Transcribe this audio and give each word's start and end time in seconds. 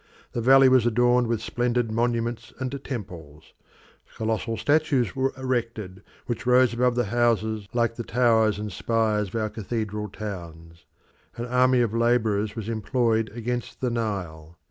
The 0.31 0.41
valley 0.41 0.67
was 0.67 0.87
adorned 0.87 1.27
with 1.27 1.43
splendid 1.43 1.91
monuments 1.91 2.51
and 2.57 2.71
temples; 2.83 3.53
colossal 4.17 4.57
statues 4.57 5.15
were 5.15 5.31
erected, 5.37 6.01
which 6.25 6.47
rose 6.47 6.73
above 6.73 6.95
the 6.95 7.05
houses 7.05 7.67
like 7.71 7.97
the 7.97 8.03
towers 8.03 8.57
and 8.57 8.71
spires 8.71 9.27
of 9.27 9.35
our 9.35 9.49
cathedral 9.51 10.09
towns. 10.09 10.85
An 11.35 11.45
army 11.45 11.81
of 11.81 11.93
labourers 11.93 12.55
was 12.55 12.67
employed 12.67 13.29
against 13.35 13.79
the 13.79 13.91
Nile. 13.91 14.57